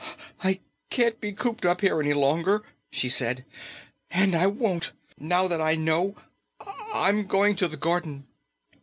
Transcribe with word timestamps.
"I 0.43 0.61
can't 0.89 1.21
be 1.21 1.31
cooped 1.31 1.63
up 1.63 1.81
here 1.81 1.99
any 2.01 2.15
longer," 2.15 2.63
she 2.91 3.07
said. 3.07 3.45
"And 4.09 4.33
I 4.33 4.47
won't, 4.47 4.93
now 5.19 5.47
that 5.47 5.61
I 5.61 5.75
know. 5.75 6.15
I'm 6.91 7.27
going 7.27 7.55
to 7.57 7.67
the 7.67 7.77
garden." 7.77 8.25